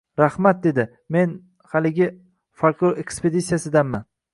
—Rahmat,— 0.19 0.63
dedi.— 0.63 0.85
Men… 1.17 1.37
haligi… 1.75 2.11
folklor 2.65 3.01
ekspeditsiyasidanman. 3.07 4.09